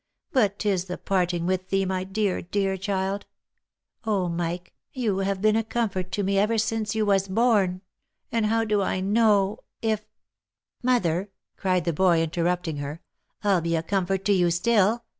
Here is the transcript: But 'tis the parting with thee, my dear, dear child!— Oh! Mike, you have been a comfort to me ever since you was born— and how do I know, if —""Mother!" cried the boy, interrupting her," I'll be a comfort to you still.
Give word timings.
But 0.31 0.57
'tis 0.57 0.85
the 0.85 0.97
parting 0.97 1.45
with 1.45 1.69
thee, 1.69 1.85
my 1.85 2.03
dear, 2.03 2.41
dear 2.41 2.75
child!— 2.75 3.27
Oh! 4.03 4.29
Mike, 4.29 4.73
you 4.93 5.19
have 5.19 5.43
been 5.43 5.55
a 5.55 5.63
comfort 5.63 6.11
to 6.13 6.23
me 6.23 6.39
ever 6.39 6.57
since 6.57 6.95
you 6.95 7.05
was 7.05 7.27
born— 7.27 7.81
and 8.31 8.47
how 8.47 8.63
do 8.63 8.81
I 8.81 8.99
know, 8.99 9.59
if 9.83 10.07
—""Mother!" 10.81 11.29
cried 11.55 11.85
the 11.85 11.93
boy, 11.93 12.23
interrupting 12.23 12.77
her," 12.77 13.03
I'll 13.43 13.61
be 13.61 13.75
a 13.75 13.83
comfort 13.83 14.25
to 14.25 14.33
you 14.33 14.49
still. 14.49 15.03